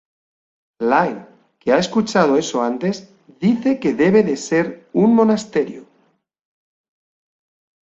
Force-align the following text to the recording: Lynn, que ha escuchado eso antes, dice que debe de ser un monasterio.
Lynn, 0.79 1.27
que 1.59 1.71
ha 1.73 1.77
escuchado 1.77 2.35
eso 2.35 2.63
antes, 2.63 3.11
dice 3.39 3.79
que 3.79 3.93
debe 3.93 4.23
de 4.23 4.35
ser 4.35 4.87
un 4.93 5.13
monasterio. 5.13 5.85